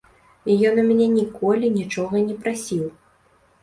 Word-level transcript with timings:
Ён 0.69 0.81
у 0.85 0.85
мяне 0.87 1.07
ніколі 1.19 1.71
нічога 1.79 2.27
не 2.27 2.35
прасіў! 2.45 2.85